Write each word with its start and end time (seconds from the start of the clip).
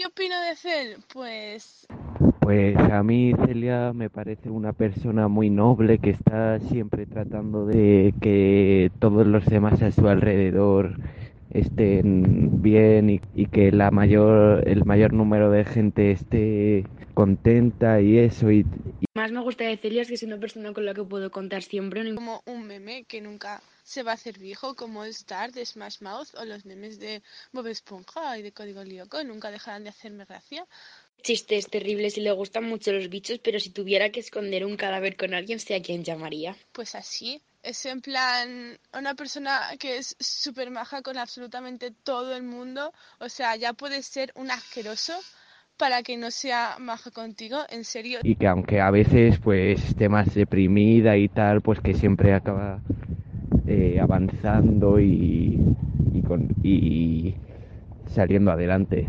¿Qué 0.00 0.06
opino 0.06 0.40
de 0.40 0.56
Cel? 0.56 0.96
Pues 1.12 1.86
Pues 2.40 2.74
a 2.78 3.02
mí 3.02 3.34
Celia 3.44 3.92
me 3.92 4.08
parece 4.08 4.48
una 4.48 4.72
persona 4.72 5.28
muy 5.28 5.50
noble 5.50 5.98
que 5.98 6.08
está 6.08 6.58
siempre 6.58 7.04
tratando 7.04 7.66
de 7.66 8.14
que 8.18 8.90
todos 8.98 9.26
los 9.26 9.44
demás 9.44 9.82
a 9.82 9.92
su 9.92 10.08
alrededor 10.08 10.96
estén 11.50 12.62
bien 12.62 13.10
y, 13.10 13.20
y 13.34 13.44
que 13.44 13.72
la 13.72 13.90
mayor, 13.90 14.66
el 14.66 14.86
mayor 14.86 15.12
número 15.12 15.50
de 15.50 15.66
gente 15.66 16.12
esté 16.12 16.86
contenta 17.12 18.00
y 18.00 18.16
eso 18.20 18.50
y, 18.50 18.64
Más 19.20 19.32
me 19.32 19.42
gusta 19.42 19.64
de 19.64 19.76
Celia 19.76 20.00
es 20.00 20.08
que 20.08 20.14
es 20.14 20.22
una 20.22 20.38
persona 20.38 20.72
con 20.72 20.86
la 20.86 20.94
que 20.94 21.04
puedo 21.04 21.30
contar 21.30 21.62
siempre. 21.62 22.02
no 22.02 22.14
como 22.14 22.42
un 22.46 22.66
meme 22.66 23.04
que 23.04 23.20
nunca 23.20 23.62
se 23.82 24.02
va 24.02 24.12
a 24.12 24.14
hacer 24.14 24.38
viejo, 24.38 24.74
como 24.74 25.04
el 25.04 25.10
Star 25.10 25.52
de 25.52 25.66
Smash 25.66 26.00
Mouth 26.00 26.28
o 26.38 26.46
los 26.46 26.64
memes 26.64 26.98
de 26.98 27.22
Bob 27.52 27.66
Esponja 27.66 28.38
y 28.38 28.42
de 28.42 28.52
Código 28.52 28.82
Lyoko, 28.82 29.22
nunca 29.22 29.50
dejarán 29.50 29.84
de 29.84 29.90
hacerme 29.90 30.24
gracia. 30.24 30.66
Chistes 31.22 31.68
terribles 31.68 32.16
y 32.16 32.22
le 32.22 32.32
gustan 32.32 32.64
mucho 32.64 32.92
los 32.92 33.10
bichos, 33.10 33.40
pero 33.40 33.60
si 33.60 33.68
tuviera 33.68 34.08
que 34.08 34.20
esconder 34.20 34.64
un 34.64 34.78
cadáver 34.78 35.18
con 35.18 35.34
alguien, 35.34 35.60
sé 35.60 35.74
a 35.74 35.82
quién 35.82 36.02
llamaría. 36.02 36.56
Pues 36.72 36.94
así, 36.94 37.42
es 37.62 37.84
en 37.84 38.00
plan 38.00 38.80
una 38.94 39.14
persona 39.16 39.76
que 39.78 39.98
es 39.98 40.16
súper 40.18 40.70
maja 40.70 41.02
con 41.02 41.18
absolutamente 41.18 41.90
todo 41.90 42.34
el 42.34 42.42
mundo, 42.42 42.94
o 43.18 43.28
sea, 43.28 43.54
ya 43.56 43.74
puedes 43.74 44.06
ser 44.06 44.32
un 44.34 44.50
asqueroso 44.50 45.20
para 45.80 46.02
que 46.02 46.16
no 46.16 46.30
sea 46.30 46.76
maja 46.78 47.10
contigo, 47.10 47.58
en 47.70 47.84
serio. 47.84 48.20
y 48.22 48.34
que 48.36 48.46
aunque 48.46 48.80
a 48.80 48.90
veces 48.90 49.38
pues 49.38 49.82
esté 49.84 50.08
más 50.08 50.34
deprimida 50.34 51.16
y 51.16 51.28
tal, 51.28 51.60
pues 51.62 51.80
que 51.80 51.94
siempre 51.94 52.34
acaba 52.34 52.80
eh, 53.66 53.98
avanzando 54.00 55.00
y, 55.00 55.58
y, 56.14 56.22
con, 56.22 56.48
y 56.62 57.34
saliendo 58.14 58.50
adelante. 58.52 59.08